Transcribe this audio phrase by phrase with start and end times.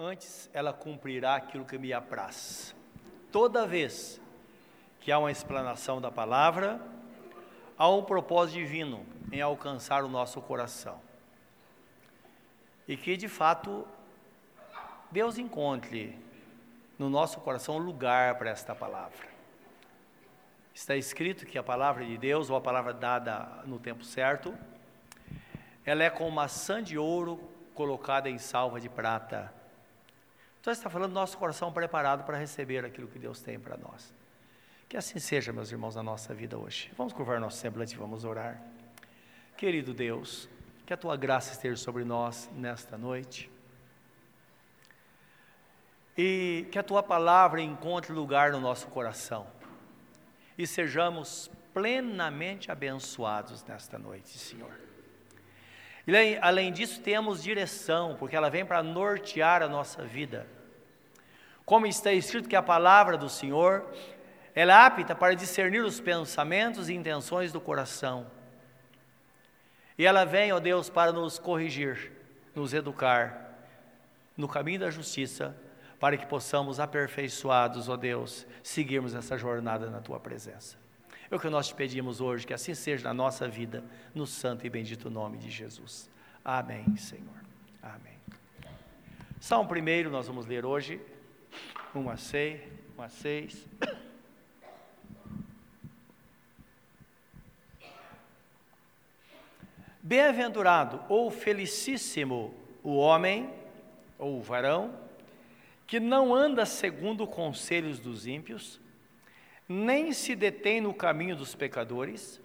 [0.00, 2.74] antes ela cumprirá aquilo que me apraz.
[3.30, 4.20] Toda vez
[5.00, 6.80] que há uma explanação da palavra,
[7.76, 10.98] há um propósito divino em alcançar o nosso coração.
[12.88, 13.86] E que de fato
[15.10, 16.18] Deus encontre
[16.98, 19.28] no nosso coração lugar para esta palavra.
[20.74, 24.56] Está escrito que a palavra de Deus, ou a palavra dada no tempo certo,
[25.84, 27.38] ela é como maçã de ouro
[27.74, 29.59] colocada em salva de prata.
[30.60, 34.12] Então está falando do nosso coração preparado para receber aquilo que Deus tem para nós.
[34.88, 36.90] Que assim seja, meus irmãos, na nossa vida hoje.
[36.96, 38.60] Vamos curvar nosso semblante e vamos orar.
[39.56, 40.48] Querido Deus,
[40.84, 43.50] que a tua graça esteja sobre nós nesta noite
[46.16, 49.46] e que a tua palavra encontre lugar no nosso coração
[50.58, 54.89] e sejamos plenamente abençoados nesta noite, Senhor.
[56.10, 60.44] E além disso, temos direção, porque ela vem para nortear a nossa vida.
[61.64, 63.86] Como está escrito que a palavra do Senhor,
[64.52, 68.26] ela é apta para discernir os pensamentos e intenções do coração.
[69.96, 72.10] E ela vem, ó Deus, para nos corrigir,
[72.56, 73.54] nos educar
[74.36, 75.56] no caminho da justiça
[76.00, 80.76] para que possamos, aperfeiçoados, ó Deus, seguirmos essa jornada na tua presença.
[81.30, 84.66] É o que nós te pedimos hoje, que assim seja na nossa vida, no santo
[84.66, 86.10] e bendito nome de Jesus.
[86.44, 87.44] Amém, Senhor.
[87.80, 88.18] Amém.
[89.38, 91.00] Salmo primeiro, nós vamos ler hoje,
[91.94, 92.60] 1 a 6.
[92.98, 93.68] 1 a 6.
[100.02, 103.48] Bem-aventurado ou felicíssimo o homem,
[104.18, 104.98] ou o varão,
[105.86, 108.80] que não anda segundo conselhos dos ímpios,
[109.72, 112.40] nem se detém no caminho dos pecadores,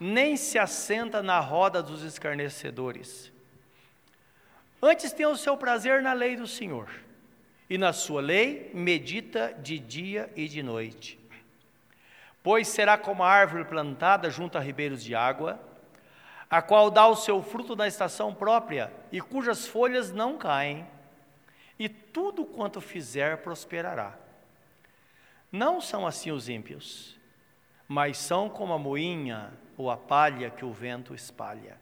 [0.00, 3.30] nem se assenta na roda dos escarnecedores.
[4.82, 6.90] Antes tem o seu prazer na lei do Senhor,
[7.70, 11.16] e na sua lei medita de dia e de noite.
[12.42, 15.60] Pois será como a árvore plantada junto a ribeiros de água,
[16.50, 20.84] a qual dá o seu fruto na estação própria e cujas folhas não caem
[21.78, 24.21] e tudo quanto fizer prosperará.
[25.52, 27.14] Não são assim os ímpios,
[27.86, 31.78] mas são como a moinha ou a palha que o vento espalha.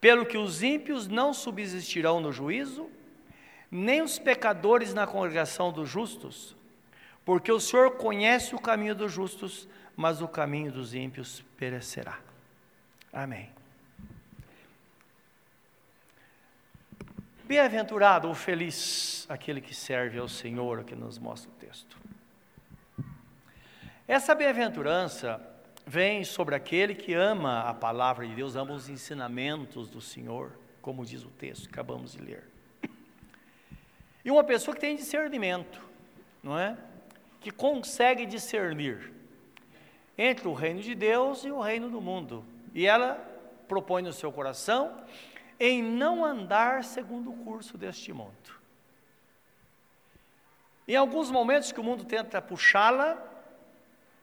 [0.00, 2.88] Pelo que os ímpios não subsistirão no juízo,
[3.68, 6.56] nem os pecadores na congregação dos justos,
[7.24, 12.18] porque o Senhor conhece o caminho dos justos, mas o caminho dos ímpios perecerá.
[13.12, 13.50] Amém.
[17.44, 21.99] Bem-aventurado ou feliz aquele que serve ao Senhor, que nos mostra o texto.
[24.10, 25.40] Essa bem-aventurança
[25.86, 30.50] vem sobre aquele que ama a palavra de Deus, ama os ensinamentos do Senhor,
[30.82, 32.42] como diz o texto que acabamos de ler.
[34.24, 35.80] E uma pessoa que tem discernimento,
[36.42, 36.76] não é?
[37.40, 39.12] Que consegue discernir
[40.18, 42.44] entre o reino de Deus e o reino do mundo.
[42.74, 43.14] E ela
[43.68, 45.04] propõe no seu coração
[45.60, 48.58] em não andar segundo o curso deste mundo.
[50.88, 53.29] Em alguns momentos que o mundo tenta puxá-la,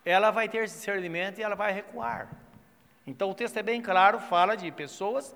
[0.08, 2.30] ela vai ter discernimento e ela vai recuar.
[3.06, 5.36] Então o texto é bem claro, fala de pessoas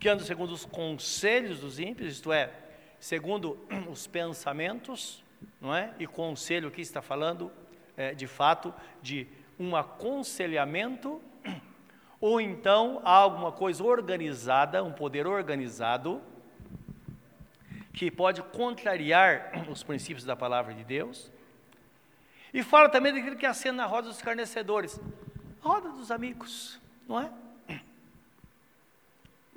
[0.00, 2.50] que andam segundo os conselhos dos ímpios, isto é,
[2.98, 3.58] segundo
[3.90, 5.22] os pensamentos,
[5.60, 5.92] não é?
[5.98, 7.52] E conselho aqui está falando,
[7.98, 9.26] é, de fato, de
[9.60, 11.20] um aconselhamento
[12.18, 16.22] ou então há alguma coisa organizada, um poder organizado,
[17.92, 21.30] que pode contrariar os princípios da palavra de Deus.
[22.52, 24.98] E fala também daquilo que acena na roda dos escarnecedores,
[25.60, 27.30] roda dos amigos, não é?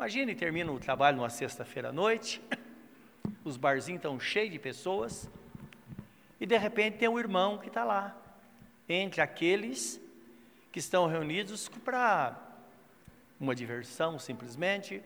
[0.02, 2.42] Imagine, termina o trabalho numa sexta-feira à noite,
[3.46, 5.30] os barzinhos estão cheios de pessoas,
[6.40, 8.18] e de repente tem um irmão que está lá,
[8.90, 10.02] entre aqueles
[10.72, 12.36] que estão reunidos para
[13.40, 15.04] uma diversão simplesmente,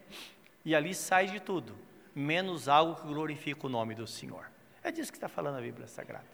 [0.63, 1.75] e ali sai de tudo,
[2.16, 4.49] menos algo que glorifica o nome do Senhor.
[4.81, 6.26] É disso que está falando a Bíblia Sagrada,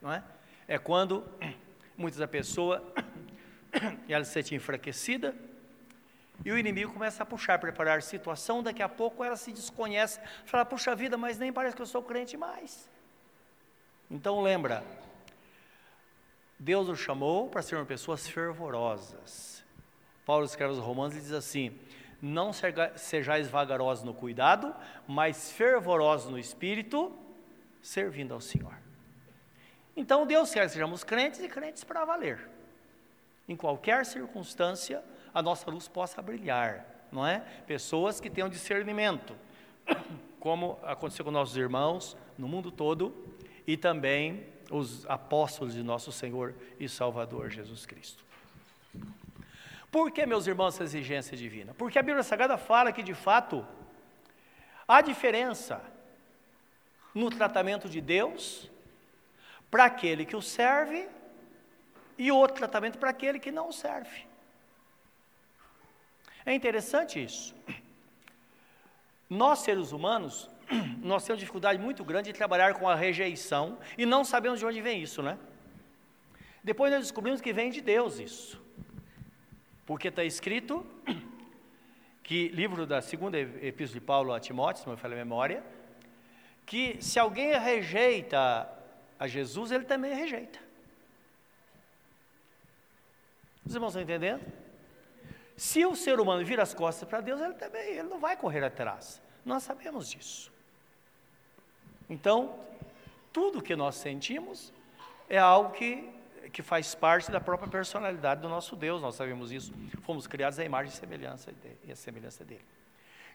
[0.00, 0.24] não é?
[0.66, 1.24] É quando
[1.96, 2.82] muitas da pessoa
[4.08, 5.34] ela se sente enfraquecida
[6.44, 10.64] e o inimigo começa a puxar, preparar situação, daqui a pouco ela se desconhece, fala,
[10.64, 12.88] puxa vida, mas nem parece que eu sou crente mais.
[14.10, 14.82] Então lembra,
[16.58, 19.64] Deus o chamou para sermos pessoas fervorosas,
[20.24, 21.76] Paulo escreve aos Romanos e diz assim:
[22.20, 22.52] Não
[22.96, 24.74] sejais vagarosos no cuidado,
[25.06, 27.12] mas fervorosos no espírito,
[27.80, 28.74] servindo ao Senhor.
[29.96, 32.48] Então Deus quer que sejamos crentes e crentes para valer.
[33.48, 35.02] Em qualquer circunstância,
[35.34, 37.40] a nossa luz possa brilhar, não é?
[37.66, 39.34] Pessoas que tenham discernimento.
[40.42, 43.14] como aconteceu com nossos irmãos no mundo todo
[43.64, 48.24] e também os apóstolos de nosso Senhor e Salvador Jesus Cristo.
[49.88, 51.72] Por que, meus irmãos, essa exigência divina?
[51.74, 53.64] Porque a Bíblia Sagrada fala que, de fato,
[54.88, 55.80] há diferença
[57.14, 58.68] no tratamento de Deus
[59.72, 61.08] para aquele que o serve
[62.18, 64.26] e outro tratamento para aquele que não o serve.
[66.44, 67.54] É interessante isso.
[69.30, 70.50] Nós, seres humanos,
[71.00, 74.82] nós temos dificuldade muito grande de trabalhar com a rejeição e não sabemos de onde
[74.82, 75.38] vem isso, né?
[76.62, 78.60] Depois nós descobrimos que vem de Deus isso.
[79.86, 80.84] Porque está escrito
[82.22, 85.64] que, livro da segunda epístola de Paulo a Timóteo, se não me falha a memória,
[86.66, 88.81] que se alguém rejeita
[89.22, 90.58] a Jesus, ele também rejeita.
[93.64, 94.42] Os irmãos estão entendendo?
[95.56, 98.64] Se o ser humano vira as costas para Deus, ele também ele não vai correr
[98.64, 99.22] atrás.
[99.44, 100.50] Nós sabemos disso.
[102.10, 102.58] Então,
[103.32, 104.72] tudo que nós sentimos
[105.28, 106.10] é algo que
[106.52, 109.72] que faz parte da própria personalidade do nosso Deus, nós sabemos isso.
[110.02, 111.54] Fomos criados à imagem e semelhança
[111.84, 112.64] e a semelhança dele.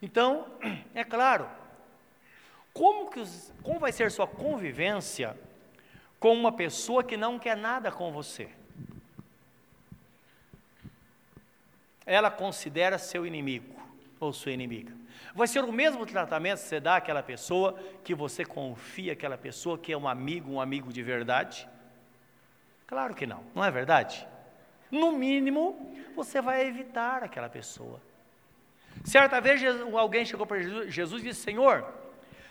[0.02, 0.46] Então,
[0.94, 1.50] é claro,
[2.74, 3.24] como, que,
[3.64, 5.36] como vai ser sua convivência
[6.20, 8.50] com uma pessoa que não quer nada com você?
[12.06, 13.76] Ela considera seu inimigo
[14.20, 14.94] ou sua inimiga.
[15.36, 19.78] Vai ser o mesmo tratamento que você dá àquela pessoa que você confia aquela pessoa
[19.78, 21.68] que é um amigo, um amigo de verdade?
[22.88, 24.26] Claro que não, não é verdade?
[24.90, 28.02] No mínimo, você vai evitar aquela pessoa.
[29.04, 29.62] Certa vez
[29.94, 31.86] alguém chegou para Jesus, e disse: Senhor,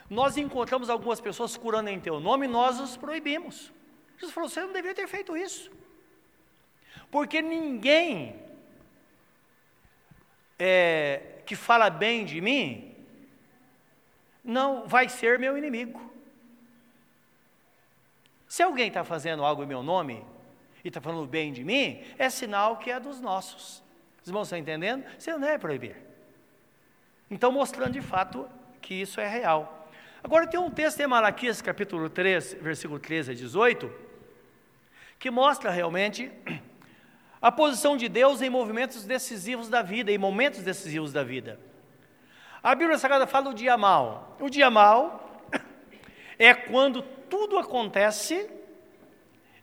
[0.08, 3.72] nós encontramos algumas pessoas curando em teu nome nós os proibimos.
[4.16, 5.70] Jesus falou: Você não deveria ter feito isso.
[7.10, 8.40] Porque ninguém
[10.58, 12.94] é, que fala bem de mim
[14.42, 16.00] não vai ser meu inimigo.
[18.46, 20.24] Se alguém está fazendo algo em meu nome
[20.84, 23.82] e está falando bem de mim, é sinal que é dos nossos.
[24.22, 25.04] Os irmãos estão entendendo?
[25.18, 25.96] Você não deve proibir.
[27.28, 28.48] Então, mostrando de fato
[28.80, 29.75] que isso é real.
[30.26, 33.88] Agora, tem um texto em Malaquias, capítulo 3, versículo 13 a 18,
[35.20, 36.32] que mostra realmente
[37.40, 41.60] a posição de Deus em movimentos decisivos da vida, em momentos decisivos da vida.
[42.60, 44.36] A Bíblia Sagrada fala do dia mal.
[44.40, 45.46] O dia mal
[46.36, 48.50] é quando tudo acontece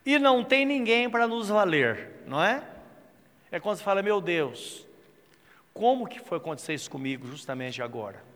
[0.02, 2.66] e não tem ninguém para nos valer, não é?
[3.52, 4.86] É quando você fala, meu Deus,
[5.74, 8.32] como que foi acontecer isso comigo justamente agora?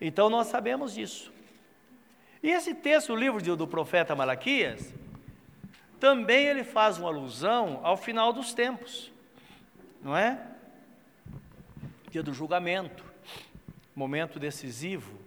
[0.00, 1.32] Então nós sabemos disso.
[2.42, 4.94] E esse texto, o livro do profeta Malaquias,
[5.98, 9.12] também ele faz uma alusão ao final dos tempos,
[10.00, 10.40] não é?
[12.10, 13.04] Dia do julgamento,
[13.94, 15.20] momento decisivo,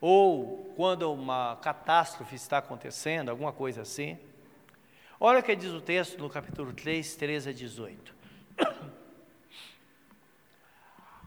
[0.00, 4.18] ou quando uma catástrofe está acontecendo, alguma coisa assim.
[5.20, 8.14] Olha o que diz o texto no capítulo 3, 13 a 18.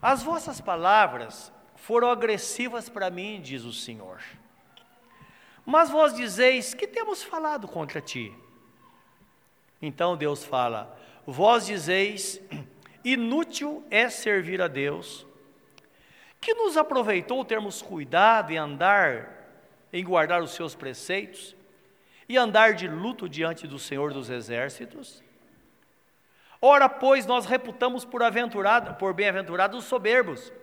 [0.01, 4.22] As vossas palavras foram agressivas para mim, diz o Senhor.
[5.66, 8.33] Mas vós dizeis: Que temos falado contra ti?
[9.81, 12.42] Então Deus fala: Vós dizeis:
[13.04, 15.25] Inútil é servir a Deus
[16.45, 19.50] que nos aproveitou termos cuidado em andar,
[19.91, 21.55] em guardar os seus preceitos
[22.29, 25.24] e andar de luto diante do Senhor dos Exércitos?
[26.62, 28.22] Ora, pois, nós reputamos por,
[29.00, 30.53] por bem-aventurados os soberbos.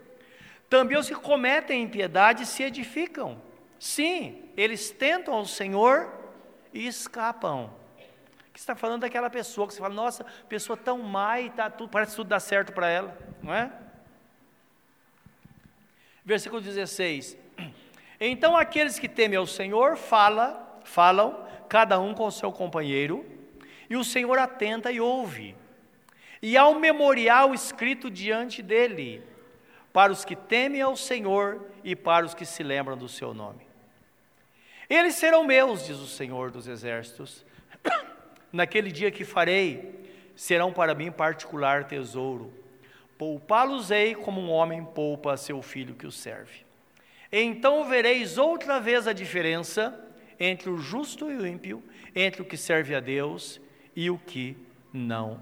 [0.73, 3.39] Também os que cometem impiedade se edificam.
[3.79, 6.11] Sim, eles tentam ao Senhor
[6.73, 7.71] e escapam.
[8.55, 11.91] Que está falando daquela pessoa que você fala, nossa, pessoa tão má e tá, tudo,
[11.91, 13.71] parece que tudo dá certo para ela, não é?
[16.25, 17.37] Versículo 16.
[18.19, 23.27] Então aqueles que temem ao Senhor fala, falam, cada um com o seu companheiro,
[23.91, 25.55] e o Senhor atenta e ouve.
[26.41, 29.23] E há um memorial escrito diante dele,
[29.93, 33.67] para os que temem ao Senhor e para os que se lembram do seu nome.
[34.89, 37.45] Eles serão meus, diz o Senhor dos exércitos.
[38.53, 40.01] Naquele dia que farei,
[40.35, 42.63] serão para mim particular tesouro
[43.23, 46.65] Poupá-los-ei como um homem poupa a seu filho que o serve.
[47.31, 49.97] Então vereis outra vez a diferença
[50.41, 51.81] entre o justo e o ímpio,
[52.17, 53.61] entre o que serve a Deus
[53.95, 54.57] e o que
[54.93, 55.41] não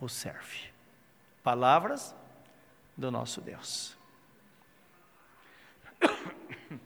[0.00, 0.70] o serve.
[1.42, 2.14] Palavras
[2.98, 3.96] do nosso Deus.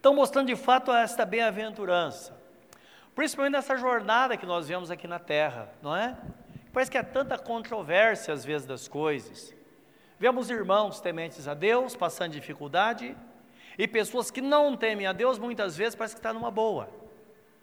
[0.00, 2.36] Então, mostrando de fato esta bem-aventurança,
[3.14, 6.18] principalmente nessa jornada que nós vemos aqui na terra, não é?
[6.72, 9.54] Parece que há tanta controvérsia às vezes das coisas.
[10.18, 13.16] Vemos irmãos tementes a Deus passando dificuldade
[13.78, 16.88] e pessoas que não temem a Deus muitas vezes parece que está numa boa.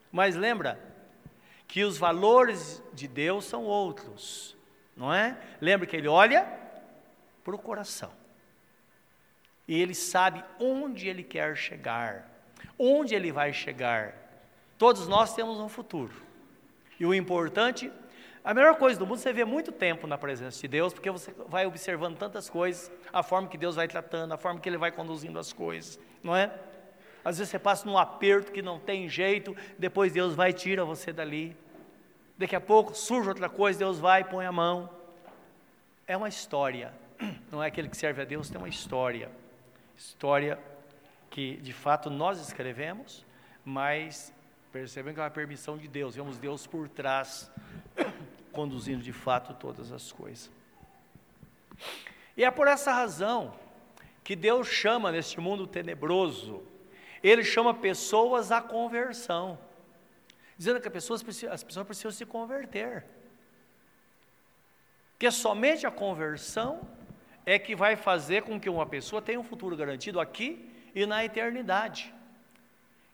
[0.10, 0.80] Mas lembra
[1.68, 4.56] que os valores de Deus são outros,
[5.00, 5.38] não é?
[5.62, 6.46] Lembra que ele olha
[7.44, 8.12] para o coração.
[9.66, 12.30] E ele sabe onde ele quer chegar,
[12.78, 14.14] onde ele vai chegar.
[14.78, 16.14] Todos nós temos um futuro.
[17.00, 17.90] E o importante,
[18.44, 21.34] a melhor coisa do mundo você ver muito tempo na presença de Deus, porque você
[21.48, 24.92] vai observando tantas coisas, a forma que Deus vai tratando, a forma que Ele vai
[24.92, 26.52] conduzindo as coisas, não é?
[27.24, 30.84] Às vezes você passa num aperto que não tem jeito, depois Deus vai e tira
[30.84, 31.56] você dali.
[32.40, 34.90] Daqui a pouco surge outra coisa, Deus vai e põe a mão.
[36.08, 36.94] É uma história,
[37.52, 39.30] não é aquele que serve a Deus, tem uma história.
[39.98, 40.58] História
[41.30, 43.26] que de fato nós escrevemos,
[43.66, 44.34] mas
[44.72, 47.52] percebem que é uma permissão de Deus, vemos Deus por trás,
[48.54, 50.50] conduzindo de fato todas as coisas.
[52.38, 53.54] E é por essa razão
[54.24, 56.64] que Deus chama neste mundo tenebroso,
[57.22, 59.60] Ele chama pessoas à conversão,
[60.60, 63.06] dizendo que as pessoas, as pessoas precisam se converter.
[65.18, 66.82] Que somente a conversão
[67.46, 71.24] é que vai fazer com que uma pessoa tenha um futuro garantido aqui e na
[71.24, 72.14] eternidade.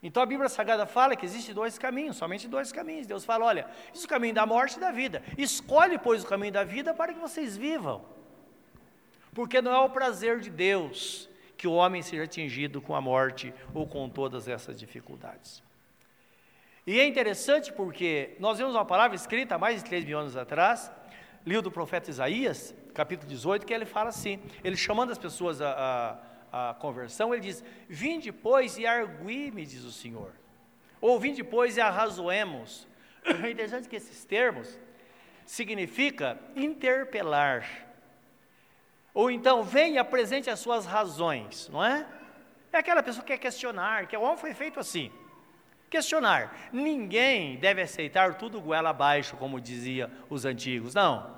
[0.01, 3.05] Então a Bíblia Sagrada fala que existem dois caminhos, somente dois caminhos.
[3.05, 5.21] Deus fala: olha, isso é o caminho da morte e da vida.
[5.37, 8.03] Escolhe, pois, o caminho da vida para que vocês vivam.
[9.35, 13.53] Porque não é o prazer de Deus que o homem seja atingido com a morte
[13.71, 15.63] ou com todas essas dificuldades.
[16.87, 20.37] E é interessante porque nós vemos uma palavra escrita há mais de três mil anos
[20.37, 20.91] atrás,
[21.43, 26.19] livro do profeta Isaías, capítulo 18, que ele fala assim, ele chamando as pessoas à,
[26.51, 30.31] à, à conversão, ele diz, vinde pois e argui-me, diz o Senhor,
[31.01, 32.87] ou vinde pois e arrazoemos.
[33.43, 34.79] É interessante que esses termos
[35.43, 37.67] significa interpelar,
[39.11, 42.05] ou então venha apresente as suas razões, não é?
[42.71, 45.11] É aquela pessoa que quer questionar, que o homem foi feito assim.
[45.89, 46.55] Questionar.
[46.71, 50.93] Ninguém deve aceitar tudo goela abaixo, como dizia os antigos.
[50.93, 51.35] Não.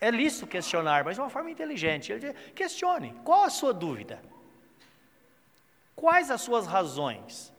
[0.00, 2.18] É lícito questionar, mas de uma forma inteligente.
[2.18, 4.20] Diz, questione, qual a sua dúvida?
[5.94, 7.52] Quais as suas razões?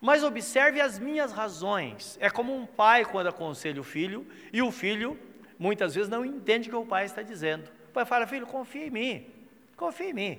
[0.00, 2.18] Mas observe as minhas razões.
[2.20, 5.18] É como um pai quando aconselha o filho, e o filho
[5.58, 7.70] muitas vezes não entende o que o pai está dizendo.
[7.88, 9.26] O pai fala, filho, confia em mim,
[9.76, 10.38] confia em mim.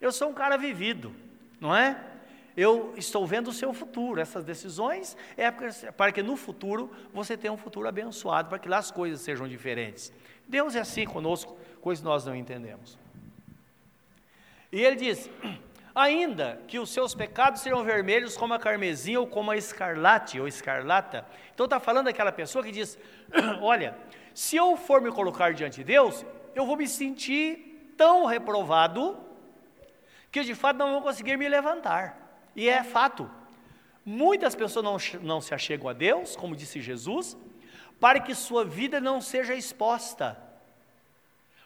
[0.00, 1.14] Eu sou um cara vivido,
[1.60, 1.98] não é?
[2.56, 4.20] Eu estou vendo o seu futuro.
[4.20, 8.78] Essas decisões é para que no futuro você tenha um futuro abençoado, para que lá
[8.78, 10.12] as coisas sejam diferentes.
[10.48, 12.98] Deus é assim conosco, coisas nós não entendemos.
[14.72, 15.28] E ele diz:
[15.94, 20.48] ainda que os seus pecados sejam vermelhos como a carmesim ou como a escarlate ou
[20.48, 21.26] escarlata.
[21.54, 22.98] Então está falando daquela pessoa que diz:
[23.60, 23.98] olha,
[24.32, 29.18] se eu for me colocar diante de Deus, eu vou me sentir tão reprovado
[30.30, 32.25] que de fato não vou conseguir me levantar.
[32.56, 33.30] E é fato.
[34.04, 37.36] Muitas pessoas não, não se achegam a Deus, como disse Jesus,
[38.00, 40.40] para que sua vida não seja exposta.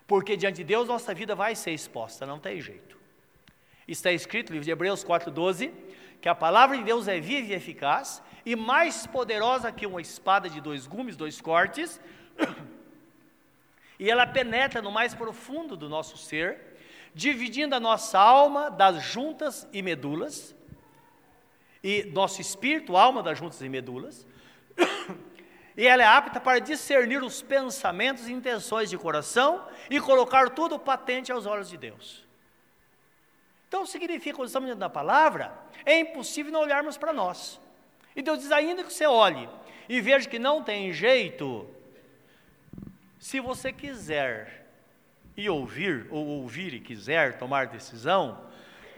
[0.07, 2.99] Porque diante de Deus nossa vida vai ser exposta, não tem jeito.
[3.87, 5.73] Está escrito no livro de Hebreus 4,12
[6.21, 10.51] que a palavra de Deus é viva e eficaz e mais poderosa que uma espada
[10.51, 12.01] de dois gumes, dois cortes,
[13.99, 16.77] e ela penetra no mais profundo do nosso ser,
[17.15, 20.55] dividindo a nossa alma das juntas e medulas,
[21.83, 24.27] e nosso espírito, alma das juntas e medulas,
[25.77, 30.79] e ela é apta para discernir os pensamentos e intenções de coração e colocar tudo
[30.79, 32.27] patente aos olhos de Deus.
[33.69, 35.57] Então significa, quando estamos dentro da palavra,
[35.87, 37.61] é impossível não olharmos para nós.
[38.17, 39.49] E Deus diz, ainda que você olhe
[39.89, 41.69] e veja que não tem jeito,
[43.19, 44.67] se você quiser
[45.37, 48.45] e ouvir, ou ouvir e quiser tomar decisão,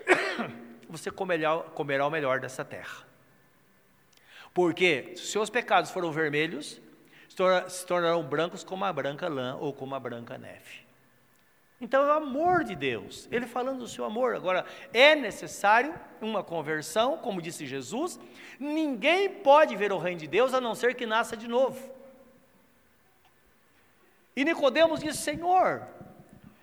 [0.92, 3.06] você comerá, comerá o melhor dessa terra.
[4.54, 6.80] Porque se seus pecados foram vermelhos,
[7.68, 10.82] se tornarão brancos como a branca lã ou como a branca neve.
[11.80, 14.36] Então é o amor de Deus, ele falando do seu amor.
[14.36, 18.20] Agora, é necessário uma conversão, como disse Jesus,
[18.60, 21.92] ninguém pode ver o reino de Deus a não ser que nasça de novo.
[24.36, 25.84] E Nicodemos disse: Senhor,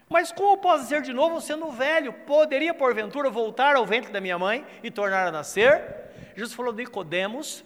[0.09, 2.11] mas como posso ser de novo sendo velho?
[2.11, 6.33] Poderia porventura voltar ao ventre da minha mãe e tornar a nascer?
[6.35, 7.63] Jesus falou: Nicodemos,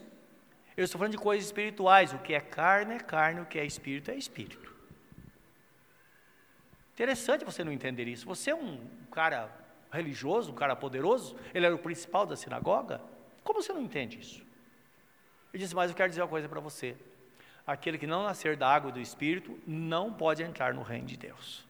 [0.75, 2.11] eu estou falando de coisas espirituais.
[2.11, 4.73] O que é carne é carne, o que é espírito é espírito.
[6.93, 8.25] Interessante você não entender isso.
[8.25, 9.49] Você é um cara
[9.91, 12.99] religioso, um cara poderoso, ele era o principal da sinagoga.
[13.43, 14.43] Como você não entende isso?
[15.53, 16.97] Ele disse: Mas eu quero dizer uma coisa para você.
[17.65, 21.15] Aquele que não nascer da água e do espírito não pode entrar no reino de
[21.15, 21.65] Deus.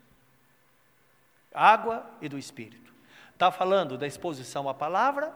[1.54, 2.94] Água e do Espírito.
[3.34, 5.34] Está falando da exposição à palavra,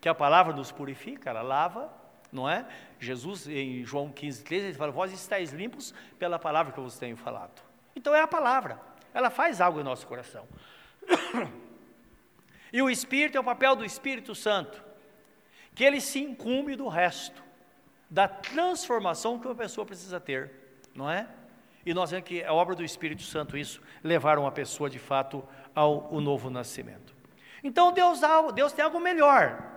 [0.00, 1.92] que a palavra nos purifica, ela lava,
[2.32, 2.66] não é?
[2.98, 6.98] Jesus, em João 15, 13, ele fala: Vós estáis limpos pela palavra que eu vos
[6.98, 7.62] tenho falado.
[7.96, 8.80] Então é a palavra,
[9.12, 10.46] ela faz algo em nosso coração.
[12.70, 14.84] E o Espírito é o papel do Espírito Santo,
[15.74, 17.42] que ele se incumbe do resto,
[18.10, 20.50] da transformação que uma pessoa precisa ter,
[20.94, 21.26] não é?
[21.88, 25.42] E nós vemos que é obra do Espírito Santo isso, levar uma pessoa de fato
[25.74, 27.16] ao o novo nascimento.
[27.64, 28.20] Então Deus,
[28.54, 29.72] Deus tem algo melhor.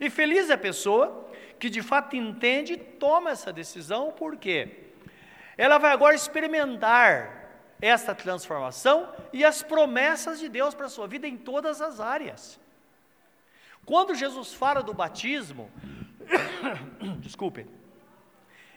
[0.00, 1.28] E feliz é a pessoa
[1.58, 4.94] que de fato entende e toma essa decisão, porque
[5.58, 7.50] ela vai agora experimentar
[7.82, 12.58] esta transformação e as promessas de Deus para a sua vida em todas as áreas.
[13.84, 15.70] Quando Jesus fala do batismo,
[17.20, 17.66] desculpe,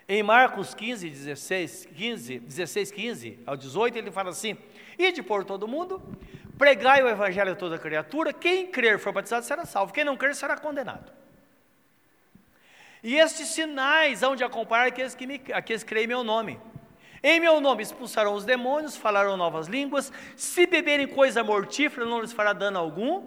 [0.08, 4.58] em Marcos 15, 16, 15, 16, 15 ao 18, ele fala assim:
[4.98, 6.02] Ide por todo mundo,
[6.58, 10.36] pregai o evangelho a toda criatura, quem crer for batizado será salvo, quem não crer
[10.36, 11.12] será condenado.
[13.04, 16.60] E estes sinais hão de acompanhar aqueles que, me, aqueles que creem em meu nome.
[17.22, 22.32] Em meu nome expulsarão os demônios, falarão novas línguas, se beberem coisa mortífera não lhes
[22.32, 23.26] fará dano algum,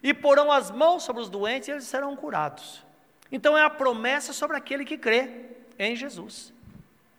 [0.00, 2.84] e porão as mãos sobre os doentes e eles serão curados.
[3.30, 6.52] Então é a promessa sobre aquele que crê em Jesus.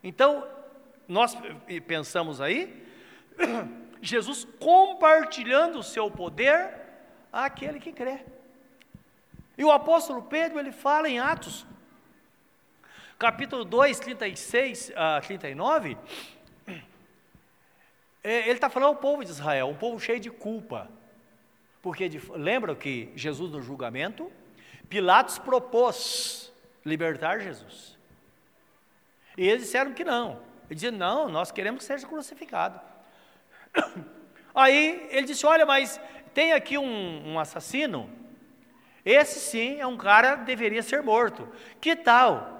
[0.03, 0.47] Então,
[1.07, 1.35] nós
[1.87, 2.85] pensamos aí,
[4.01, 6.71] Jesus compartilhando o seu poder
[7.31, 8.19] àquele que crê.
[9.57, 11.65] E o apóstolo Pedro, ele fala em Atos
[13.19, 15.97] capítulo 2, 36 a 39,
[18.23, 20.89] é, ele está falando ao povo de Israel, um povo cheio de culpa.
[21.81, 24.31] Porque lembra que Jesus no julgamento,
[24.87, 26.51] Pilatos propôs
[26.85, 27.98] libertar Jesus.
[29.39, 30.41] E eles disseram que não.
[30.69, 32.77] Ele disse: não, nós queremos que seja crucificado.
[34.53, 35.97] Aí ele disse: olha, mas
[36.33, 38.09] tem aqui um, um assassino.
[39.05, 41.47] Esse sim é um cara que deveria ser morto.
[41.79, 42.59] Que tal?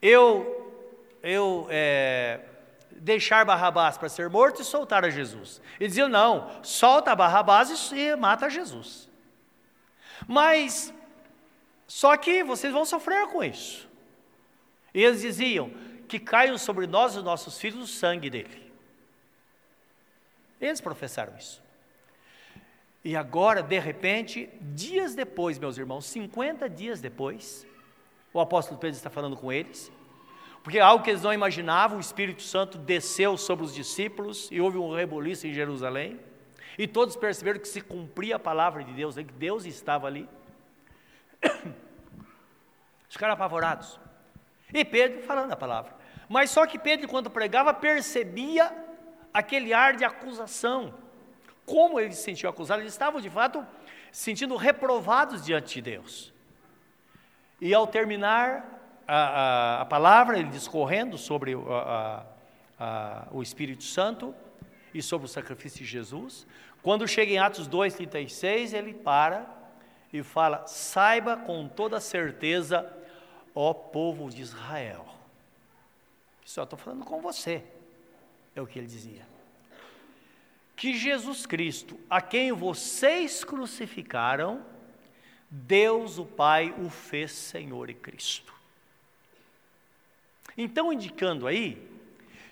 [0.00, 0.72] eu,
[1.20, 2.42] eu é,
[2.92, 5.60] deixar Barrabás para ser morto e soltar a Jesus.
[5.80, 9.08] Ele dizia: não, solta Barrabás e mata Jesus.
[10.28, 10.94] Mas,
[11.88, 13.88] só que vocês vão sofrer com isso.
[14.94, 15.72] E eles diziam:
[16.08, 18.72] que caiam sobre nós e nossos filhos o sangue dele.
[20.60, 21.62] Eles professaram isso.
[23.04, 27.66] E agora, de repente, dias depois, meus irmãos, 50 dias depois,
[28.32, 29.90] o apóstolo Pedro está falando com eles,
[30.62, 34.76] porque algo que eles não imaginavam, o Espírito Santo desceu sobre os discípulos e houve
[34.76, 36.18] um reboliço em Jerusalém.
[36.76, 40.28] E todos perceberam que se cumpria a palavra de Deus, que Deus estava ali.
[43.08, 43.98] Ficaram apavorados.
[44.72, 45.97] E Pedro falando a palavra.
[46.28, 48.72] Mas só que Pedro, quando pregava, percebia
[49.32, 50.94] aquele ar de acusação.
[51.64, 53.66] Como eles se sentiam acusados, eles estavam de fato
[54.10, 56.32] sentindo reprovados diante de Deus.
[57.60, 61.54] E ao terminar a, a, a palavra, ele discorrendo sobre
[62.78, 64.34] a, o Espírito Santo
[64.92, 66.46] e sobre o sacrifício de Jesus.
[66.82, 69.46] Quando chega em Atos 2,36, ele para
[70.12, 72.90] e fala: Saiba com toda certeza,
[73.54, 75.17] ó povo de Israel.
[76.48, 77.62] Só estou falando com você,
[78.56, 79.26] é o que ele dizia
[80.74, 84.64] que Jesus Cristo, a quem vocês crucificaram,
[85.50, 88.54] Deus o Pai o fez Senhor e Cristo.
[90.56, 91.84] Então, indicando aí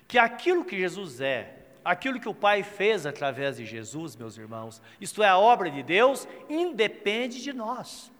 [0.09, 1.55] que aquilo que Jesus é,
[1.85, 5.81] aquilo que o Pai fez através de Jesus, meus irmãos, isto é a obra de
[5.81, 8.11] Deus, independe de nós.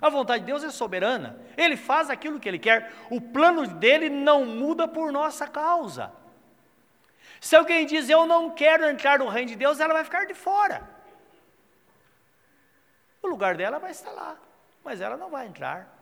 [0.00, 4.08] A vontade de Deus é soberana, Ele faz aquilo que Ele quer, o plano dele
[4.08, 6.12] não muda por nossa causa.
[7.40, 10.34] Se alguém diz eu não quero entrar no reino de Deus, ela vai ficar de
[10.34, 10.88] fora.
[13.22, 14.36] O lugar dela vai estar lá,
[14.84, 15.92] mas ela não vai entrar.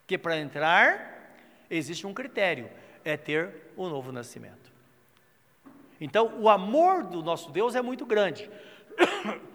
[0.00, 1.34] Porque para entrar,
[1.68, 2.70] existe um critério:
[3.04, 4.70] é ter o novo nascimento.
[6.00, 8.50] Então, o amor do nosso Deus é muito grande.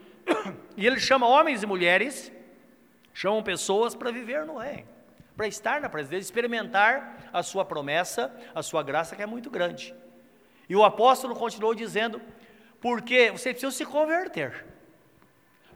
[0.77, 2.29] E ele chama homens e mulheres,
[3.15, 4.89] chamam pessoas para viver no reino,
[5.37, 9.95] para estar na presença experimentar a sua promessa, a sua graça que é muito grande.
[10.67, 12.21] E o apóstolo continuou dizendo:
[12.81, 14.65] porque vocês precisam se converter.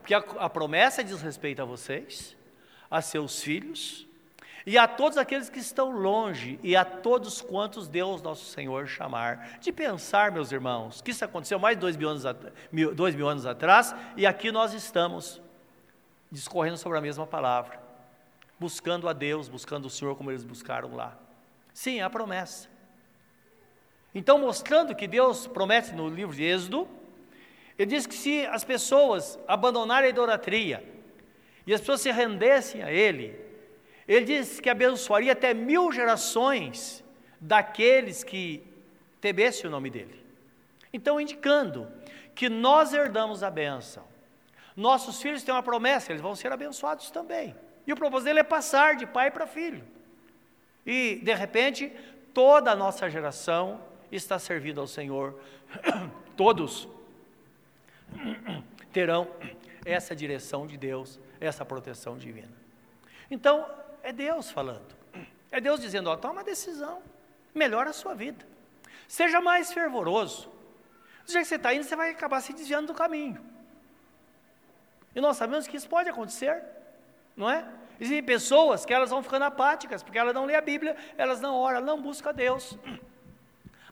[0.00, 2.36] Porque a, a promessa diz respeito a vocês,
[2.90, 4.06] a seus filhos,
[4.66, 9.58] e a todos aqueles que estão longe, e a todos quantos Deus nosso Senhor chamar.
[9.60, 12.24] De pensar, meus irmãos, que isso aconteceu mais de dois mil anos,
[12.94, 15.40] dois mil anos atrás, e aqui nós estamos
[16.30, 17.80] discorrendo sobre a mesma palavra,
[18.58, 21.18] buscando a Deus, buscando o Senhor como eles buscaram lá.
[21.72, 22.68] Sim, a promessa.
[24.14, 26.88] Então, mostrando que Deus promete no livro de Êxodo,
[27.78, 30.84] Ele diz que se as pessoas abandonarem a idolatria
[31.66, 33.38] e as pessoas se rendessem a Ele,
[34.06, 37.04] Ele diz que abençoaria até mil gerações
[37.40, 38.62] daqueles que
[39.20, 40.20] temessem o nome dEle.
[40.92, 41.88] Então, indicando
[42.34, 44.04] que nós herdamos a bênção,
[44.80, 47.54] nossos filhos têm uma promessa, eles vão ser abençoados também.
[47.86, 49.84] E o propósito dele é passar de pai para filho.
[50.86, 51.92] E, de repente,
[52.32, 55.38] toda a nossa geração está servindo ao Senhor.
[56.36, 56.88] Todos
[58.92, 59.28] terão
[59.84, 62.52] essa direção de Deus, essa proteção divina.
[63.30, 63.68] Então,
[64.02, 64.94] é Deus falando.
[65.50, 67.02] É Deus dizendo: ó, toma decisão,
[67.54, 68.46] melhora a sua vida.
[69.06, 70.50] Seja mais fervoroso.
[71.26, 73.40] Jeito que você está indo, você vai acabar se desviando do caminho.
[75.14, 76.62] E nós sabemos que isso pode acontecer,
[77.36, 77.66] não é?
[78.00, 81.56] Existem pessoas que elas vão ficando apáticas, porque elas não lê a Bíblia, elas não
[81.56, 82.78] oram, não buscam a Deus.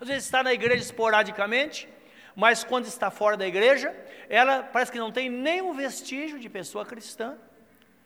[0.01, 1.89] Às vezes está na igreja esporadicamente,
[2.35, 3.95] mas quando está fora da igreja,
[4.29, 7.37] ela parece que não tem nenhum vestígio de pessoa cristã.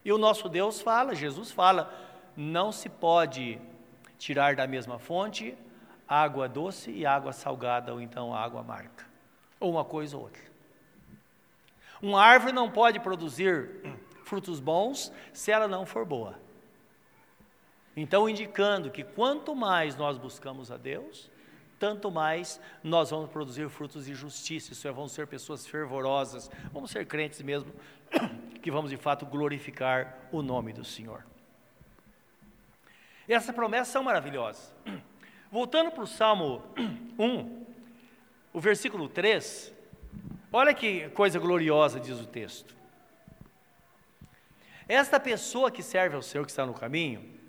[0.05, 1.93] E o nosso Deus fala, Jesus fala,
[2.37, 3.61] não se pode
[4.19, 5.57] tirar da mesma fonte
[6.09, 8.91] água doce e água salgada, ou então água amarga,
[9.59, 10.52] ou uma coisa ou outra.
[12.03, 13.71] Uma árvore não pode produzir
[14.25, 16.37] frutos bons se ela não for boa.
[17.97, 21.31] Então, indicando que quanto mais nós buscamos a Deus,
[21.79, 26.91] tanto mais nós vamos produzir frutos de justiça, isso é, vamos ser pessoas fervorosas, vamos
[26.91, 27.73] ser crentes mesmo,
[28.63, 31.25] que vamos de fato glorificar o nome do Senhor.
[33.29, 34.75] E essas promessas são maravilhosas.
[35.53, 36.63] Voltando para o Salmo
[37.19, 37.67] 1,
[38.55, 39.75] o versículo 3,
[40.55, 42.77] Olha que coisa gloriosa diz o texto.
[44.87, 47.41] Esta pessoa que serve ao Senhor, que está no caminho,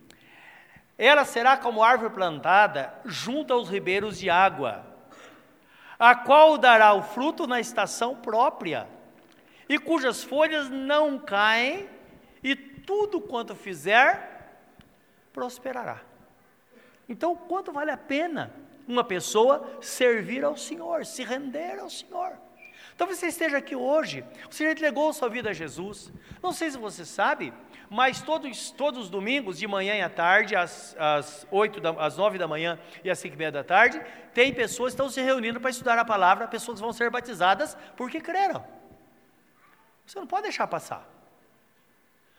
[0.97, 4.85] ela será como árvore plantada junto aos ribeiros de água,
[5.99, 8.87] a qual dará o fruto na estação própria,
[9.67, 11.89] e cujas folhas não caem,
[12.41, 14.63] e tudo quanto fizer
[15.33, 16.01] prosperará.
[17.09, 18.53] Então, quanto vale a pena
[18.87, 22.37] uma pessoa servir ao Senhor, se render ao Senhor?
[22.97, 26.11] Talvez você esteja aqui hoje, você já entregou sua vida a Jesus.
[26.41, 27.53] Não sei se você sabe,
[27.89, 32.17] mas todos, todos os domingos, de manhã e à tarde, às, às, 8 da, às
[32.17, 34.01] 9 da manhã e às 5 e meia da tarde,
[34.33, 38.21] tem pessoas que estão se reunindo para estudar a palavra, pessoas vão ser batizadas porque
[38.21, 38.65] creram.
[40.05, 41.07] Você não pode deixar passar.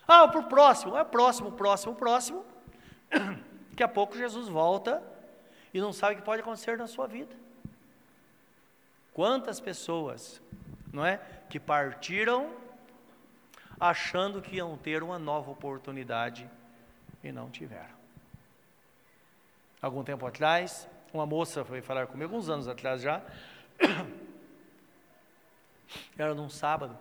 [0.06, 2.44] Ah, para o próximo, é próximo, próximo, próximo.
[3.70, 5.02] Daqui a pouco Jesus volta
[5.72, 7.34] e não sabe o que pode acontecer na sua vida.
[9.12, 10.42] Quantas pessoas,
[10.94, 12.54] não é, que partiram
[13.78, 16.48] achando que iam ter uma nova oportunidade
[17.22, 17.94] e não tiveram.
[19.82, 23.20] Algum tempo atrás, uma moça foi falar comigo, alguns anos atrás já,
[26.16, 26.96] era num sábado,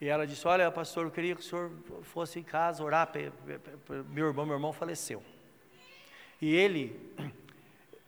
[0.00, 1.70] e ela disse: Olha, pastor, eu queria que o senhor
[2.02, 3.08] fosse em casa orar.
[4.08, 5.22] Meu irmão, meu irmão faleceu.
[6.40, 7.14] E ele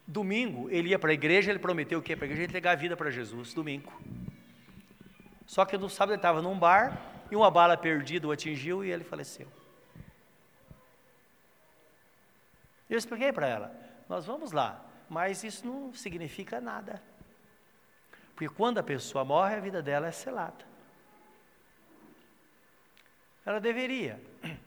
[0.06, 2.14] Domingo, ele ia para a igreja, ele prometeu o quê?
[2.14, 3.90] Para a igreja entregar a vida para Jesus, domingo.
[5.46, 6.98] Só que no sábado ele estava num bar
[7.30, 9.48] e uma bala perdida o atingiu e ele faleceu.
[12.88, 13.74] Eu expliquei para ela:
[14.08, 17.02] nós vamos lá, mas isso não significa nada.
[18.34, 20.64] Porque quando a pessoa morre, a vida dela é selada.
[23.46, 24.20] Ela deveria.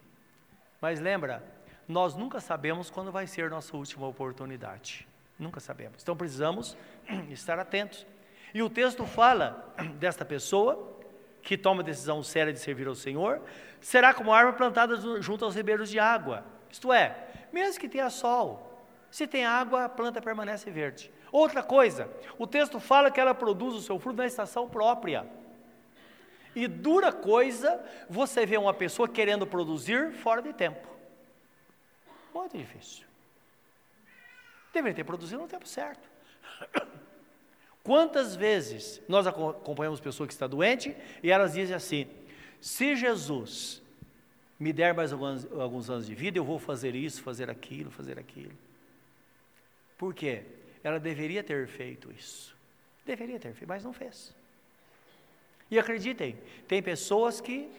[0.80, 1.44] Mas lembra,
[1.88, 5.08] nós nunca sabemos quando vai ser nossa última oportunidade.
[5.38, 6.02] Nunca sabemos.
[6.02, 6.78] Então precisamos
[7.30, 8.06] estar atentos.
[8.54, 10.96] E o texto fala desta pessoa
[11.42, 13.42] que toma decisão séria de servir ao Senhor,
[13.80, 16.44] será como árvore plantada junto aos ribeiros de água.
[16.70, 21.10] Isto é, mesmo que tenha sol, se tem água, a planta permanece verde.
[21.32, 25.26] Outra coisa, o texto fala que ela produz o seu fruto na estação própria.
[26.54, 30.86] E dura coisa você vê uma pessoa querendo produzir fora de tempo.
[32.34, 33.06] Muito difícil.
[34.74, 36.10] Deveria ter produzido no tempo certo.
[37.88, 42.06] Quantas vezes nós acompanhamos pessoa que está doente e elas dizem assim:
[42.60, 43.82] se Jesus
[44.60, 48.20] me der mais alguns, alguns anos de vida, eu vou fazer isso, fazer aquilo, fazer
[48.20, 48.52] aquilo.
[49.98, 50.44] Por quê?
[50.84, 52.54] Ela deveria ter feito isso.
[53.06, 54.36] Deveria ter feito, mas não fez.
[55.72, 57.72] E acreditem, tem pessoas que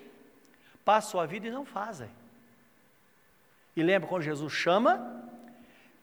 [0.86, 2.08] passam a vida e não fazem.
[3.76, 5.28] E lembra quando Jesus chama,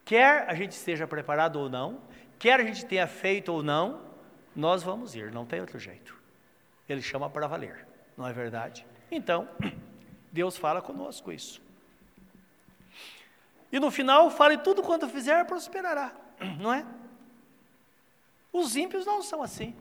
[0.05, 1.99] Quer a gente esteja preparado ou não,
[2.39, 4.01] quer a gente tenha feito ou não,
[4.55, 6.15] nós vamos ir, não tem outro jeito.
[6.87, 7.85] Ele chama para valer,
[8.17, 8.85] não é verdade?
[9.11, 9.47] Então,
[10.31, 11.61] Deus fala conosco isso.
[13.71, 16.13] E no final, fale tudo quanto fizer, prosperará,
[16.59, 16.85] não é?
[18.53, 19.75] Os ímpios não são assim.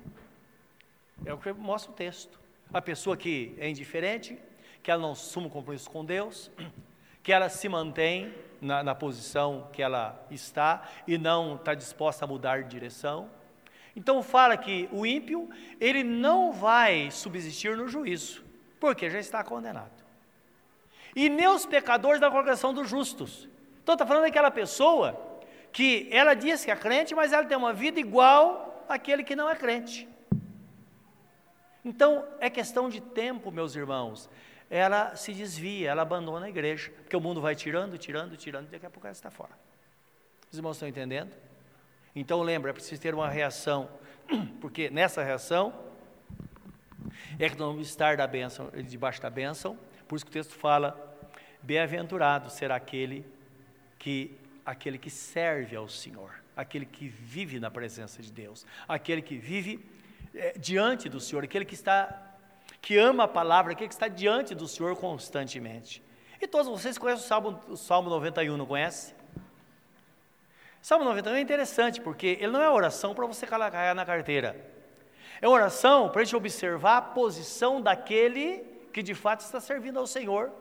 [1.24, 2.40] É o que mostra o texto.
[2.72, 4.36] A pessoa que é indiferente,
[4.82, 6.50] que ela não assume compromisso com Deus,
[7.24, 12.28] que ela se mantém na, na posição que ela está e não está disposta a
[12.28, 13.30] mudar de direção.
[13.96, 15.48] Então fala que o ímpio,
[15.80, 18.44] ele não vai subsistir no juízo,
[18.78, 20.04] porque já está condenado.
[21.16, 23.48] E nem os pecadores da congregação dos justos.
[23.82, 25.18] Então está falando daquela pessoa
[25.72, 29.48] que ela diz que é crente, mas ela tem uma vida igual àquele que não
[29.48, 30.06] é crente.
[31.82, 34.28] Então é questão de tempo, meus irmãos.
[34.70, 38.70] Ela se desvia, ela abandona a igreja, porque o mundo vai tirando, tirando, tirando, e
[38.70, 39.52] daqui a pouco ela está fora.
[40.50, 41.34] Os irmãos estão entendendo?
[42.14, 43.88] Então lembra, é preciso ter uma reação,
[44.60, 45.74] porque nessa reação
[47.38, 50.54] é que nós vamos estar da bênção, debaixo da bênção, por isso que o texto
[50.54, 51.16] fala,
[51.62, 53.24] bem-aventurado será aquele
[53.98, 59.36] que aquele que serve ao Senhor, aquele que vive na presença de Deus, aquele que
[59.36, 59.84] vive
[60.34, 62.23] é, diante do Senhor, aquele que está
[62.84, 66.02] que ama a palavra, aquele que está diante do Senhor constantemente.
[66.38, 69.14] E todos vocês conhecem o Salmo, o Salmo 91, não conhece?
[70.82, 74.70] Salmo 91 é interessante, porque ele não é oração para você carregar na carteira.
[75.40, 80.06] É oração para a gente observar a posição daquele que de fato está servindo ao
[80.06, 80.52] Senhor,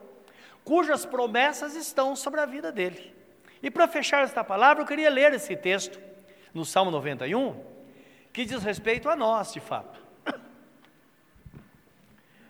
[0.64, 3.14] cujas promessas estão sobre a vida dele.
[3.62, 6.00] E para fechar esta palavra, eu queria ler esse texto
[6.54, 7.62] no Salmo 91,
[8.32, 10.03] que diz respeito a nós, de fato.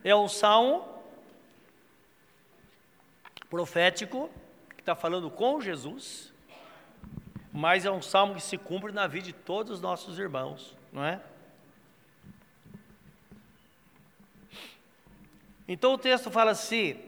[0.03, 0.87] É um salmo
[3.49, 4.29] profético
[4.75, 6.33] que está falando com Jesus
[7.53, 11.05] mas é um salmo que se cumpre na vida de todos os nossos irmãos, não
[11.05, 11.21] é?
[15.67, 16.99] Então o texto fala assim: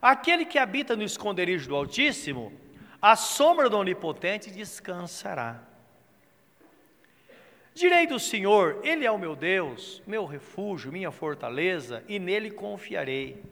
[0.00, 2.52] Aquele que habita no esconderijo do Altíssimo,
[3.00, 5.62] a sombra do Onipotente descansará.
[7.74, 13.42] Direi do Senhor, Ele é o meu Deus, meu refúgio, minha fortaleza, e nele confiarei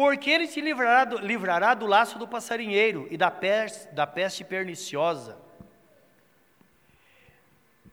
[0.00, 4.42] porque ele te livrará do, livrará do laço do passarinheiro e da peste, da peste
[4.42, 5.36] perniciosa.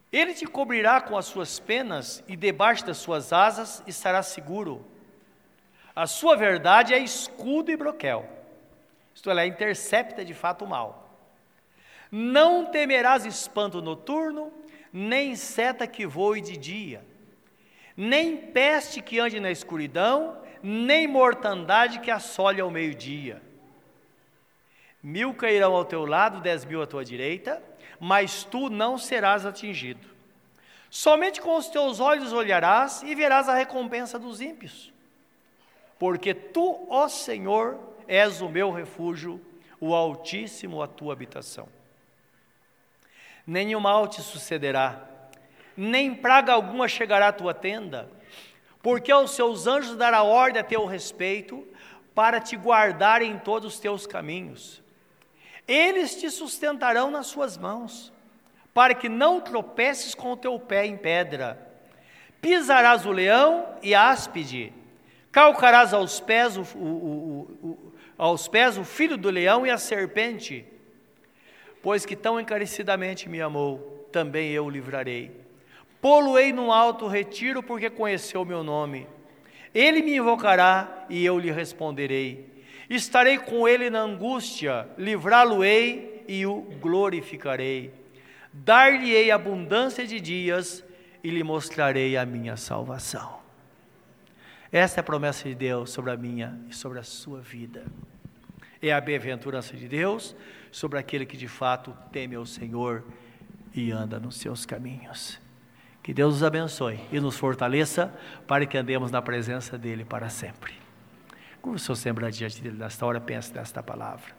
[0.10, 4.86] Ele te cobrirá com as suas penas e debaixo das suas asas estará seguro.
[5.93, 8.25] A sua verdade é escudo e broquel.
[9.13, 11.10] Isto é, intercepta de fato o mal.
[12.10, 14.49] Não temerás espanto noturno,
[14.97, 17.05] nem seta que voe de dia,
[17.95, 23.39] nem peste que ande na escuridão, nem mortandade que assole ao meio-dia.
[25.03, 27.62] Mil cairão ao teu lado, dez mil à tua direita,
[27.99, 30.07] mas tu não serás atingido.
[30.89, 34.91] Somente com os teus olhos olharás e verás a recompensa dos ímpios.
[35.99, 39.39] Porque tu, ó Senhor, és o meu refúgio,
[39.79, 41.76] o Altíssimo a tua habitação.
[43.47, 45.07] Nenhum mal te sucederá,
[45.75, 48.12] nem praga alguma chegará à tua tenda,
[48.81, 51.65] porque aos seus anjos dará ordem a teu respeito,
[52.13, 54.81] para te guardar em todos os teus caminhos.
[55.67, 58.12] Eles te sustentarão nas suas mãos,
[58.73, 61.57] para que não tropeces com o teu pé em pedra.
[62.41, 64.73] Pisarás o leão e a áspide,
[65.31, 70.65] calcarás aos pés o, o, o, aos pés o filho do leão e a serpente.
[71.88, 75.32] Pois que tão encarecidamente me amou, também eu o livrarei
[76.02, 79.08] Pô-lo-ei num alto retiro, porque conheceu o meu nome.
[79.73, 82.65] Ele me invocará e eu lhe responderei.
[82.89, 87.93] Estarei com ele na angústia, livrá-lo-ei e o glorificarei.
[88.52, 90.84] Dar-lhe-ei abundância de dias
[91.23, 93.39] e lhe mostrarei a minha salvação.
[94.73, 97.86] Esta é a promessa de Deus sobre a minha e sobre a sua vida.
[98.82, 100.36] É a bem-aventurança de Deus
[100.71, 103.03] sobre aquele que de fato teme ao Senhor
[103.73, 105.39] e anda nos seus caminhos.
[106.01, 108.13] Que Deus nos abençoe e nos fortaleça
[108.47, 110.73] para que andemos na presença dEle para sempre.
[111.62, 114.34] Como o Senhor sempre diante dele nesta hora, pense nesta palavra.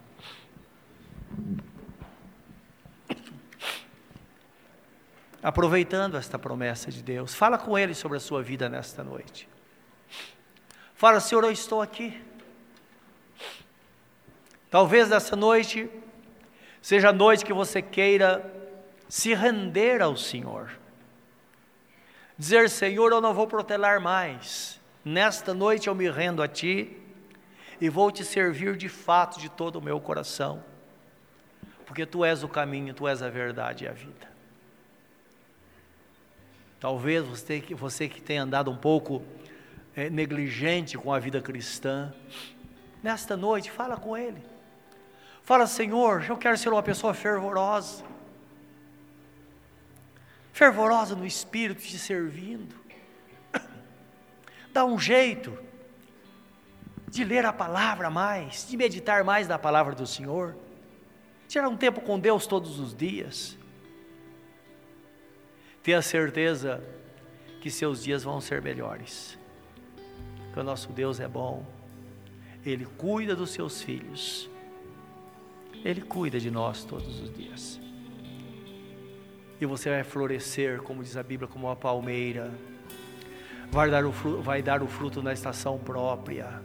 [5.42, 9.48] Aproveitando esta promessa de Deus, fala com Ele sobre a sua vida nesta noite.
[10.94, 12.20] Fala, Senhor, eu estou aqui.
[14.70, 15.88] Talvez nessa noite
[16.80, 18.44] seja a noite que você queira
[19.08, 20.70] se render ao Senhor
[22.38, 26.96] dizer: Senhor, eu não vou protelar mais, nesta noite eu me rendo a Ti
[27.80, 30.62] e vou te servir de fato de todo o meu coração,
[31.84, 34.28] porque Tu és o caminho, Tu és a verdade e a vida.
[36.78, 39.22] Talvez você, você que tenha andado um pouco
[39.96, 42.14] é, negligente com a vida cristã,
[43.02, 44.40] nesta noite, fala com Ele.
[45.48, 48.04] Fala, Senhor, eu quero ser uma pessoa fervorosa
[50.52, 52.74] fervorosa no espírito, te servindo.
[54.74, 55.56] Dá um jeito
[57.08, 60.54] de ler a palavra mais, de meditar mais na palavra do Senhor.
[61.48, 63.56] Tirar um tempo com Deus todos os dias.
[65.82, 66.84] Tenha certeza
[67.62, 69.38] que seus dias vão ser melhores.
[70.52, 71.64] Que o nosso Deus é bom.
[72.66, 74.50] Ele cuida dos seus filhos.
[75.84, 77.80] Ele cuida de nós todos os dias.
[79.60, 82.50] E você vai florescer, como diz a Bíblia, como uma palmeira.
[83.70, 86.62] Vai dar o fruto, vai dar o fruto na estação própria.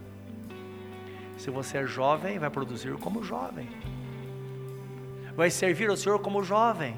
[1.36, 3.68] Se você é jovem, vai produzir como jovem.
[5.34, 6.96] Vai servir ao Senhor como jovem.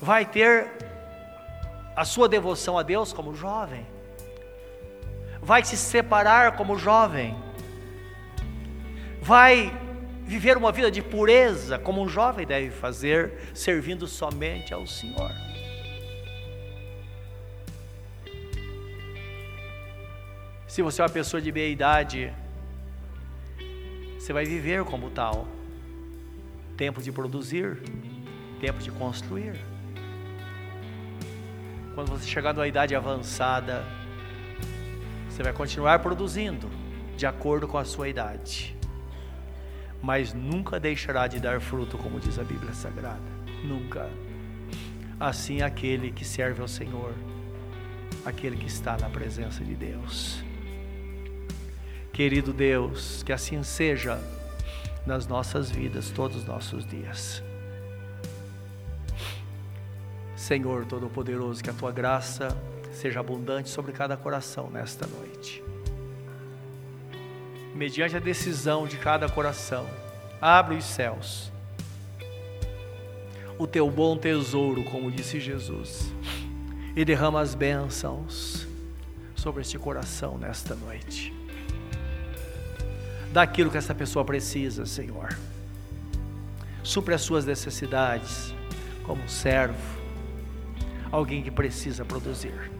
[0.00, 0.70] Vai ter
[1.96, 3.84] a sua devoção a Deus como jovem.
[5.42, 7.36] Vai se separar como jovem.
[9.20, 9.87] Vai
[10.28, 15.32] viver uma vida de pureza como um jovem deve fazer, servindo somente ao Senhor.
[20.66, 22.30] Se você é uma pessoa de meia idade,
[24.18, 25.48] você vai viver como tal.
[26.76, 27.82] Tempo de produzir,
[28.60, 29.58] tempo de construir.
[31.94, 33.82] Quando você chegar numa idade avançada,
[35.26, 36.68] você vai continuar produzindo
[37.16, 38.77] de acordo com a sua idade.
[40.02, 43.20] Mas nunca deixará de dar fruto, como diz a Bíblia Sagrada.
[43.64, 44.08] Nunca.
[45.18, 47.12] Assim aquele que serve ao Senhor,
[48.24, 50.42] aquele que está na presença de Deus.
[52.12, 54.20] Querido Deus, que assim seja
[55.06, 57.42] nas nossas vidas, todos os nossos dias.
[60.36, 62.56] Senhor Todo-Poderoso, que a tua graça
[62.92, 65.62] seja abundante sobre cada coração nesta noite.
[67.78, 69.86] Mediante a decisão de cada coração,
[70.40, 71.52] abre os céus,
[73.56, 76.12] o teu bom tesouro, como disse Jesus,
[76.96, 78.66] e derrama as bênçãos
[79.36, 81.32] sobre este coração nesta noite
[83.32, 85.38] daquilo que essa pessoa precisa, Senhor.
[86.82, 88.52] Supre as suas necessidades
[89.04, 89.78] como servo,
[91.12, 92.72] alguém que precisa produzir.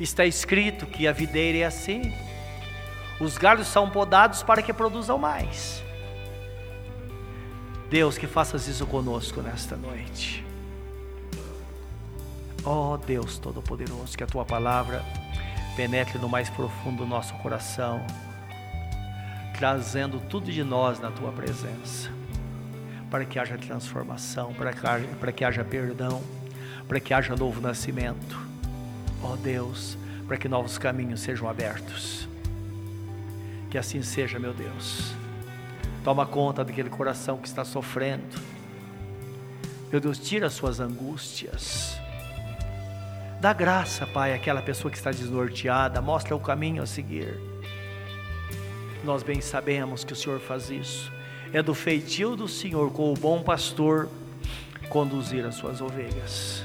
[0.00, 2.14] Está escrito que a videira é assim:
[3.22, 5.82] os galhos são podados para que produzam mais.
[7.88, 10.44] Deus, que faças isso conosco nesta noite.
[12.64, 15.04] Ó oh, Deus Todo-Poderoso, que a tua palavra
[15.76, 18.04] penetre no mais profundo do nosso coração
[19.62, 22.10] trazendo tudo de nós na tua presença,
[23.08, 26.20] para que haja transformação, para que haja, para que haja perdão,
[26.88, 28.36] para que haja novo nascimento.
[29.22, 32.31] Ó oh Deus, para que novos caminhos sejam abertos.
[33.72, 35.12] Que assim seja, meu Deus.
[36.04, 38.38] Toma conta daquele coração que está sofrendo.
[39.90, 41.98] Meu Deus, tira as suas angústias.
[43.40, 47.52] Dá graça, Pai, àquela pessoa que está desnorteada, mostra o caminho a seguir
[49.04, 51.12] nós bem sabemos que o Senhor faz isso.
[51.52, 54.08] É do feitio do Senhor, com o bom pastor,
[54.88, 56.64] conduzir as suas ovelhas.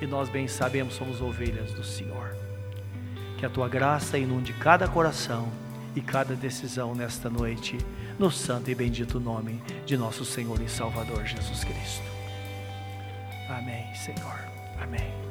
[0.00, 2.36] E nós bem sabemos, somos ovelhas do Senhor.
[3.40, 5.48] Que a tua graça inunde cada coração
[5.96, 7.78] e cada decisão nesta noite,
[8.18, 12.04] no santo e bendito nome de nosso Senhor e Salvador Jesus Cristo.
[13.48, 14.38] Amém, Senhor.
[14.78, 15.29] Amém.